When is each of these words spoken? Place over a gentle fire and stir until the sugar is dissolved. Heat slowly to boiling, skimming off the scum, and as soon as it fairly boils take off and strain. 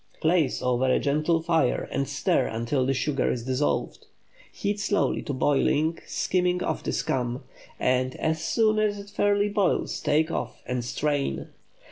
Place 0.19 0.63
over 0.63 0.91
a 0.91 0.97
gentle 0.97 1.43
fire 1.43 1.87
and 1.91 2.07
stir 2.09 2.47
until 2.47 2.87
the 2.87 2.93
sugar 2.95 3.31
is 3.31 3.43
dissolved. 3.45 4.07
Heat 4.51 4.79
slowly 4.79 5.21
to 5.21 5.31
boiling, 5.31 5.99
skimming 6.07 6.63
off 6.63 6.81
the 6.81 6.91
scum, 6.91 7.43
and 7.79 8.15
as 8.15 8.43
soon 8.43 8.79
as 8.79 8.97
it 8.97 9.11
fairly 9.11 9.47
boils 9.47 9.99
take 9.99 10.31
off 10.31 10.63
and 10.65 10.83
strain. 10.83 11.49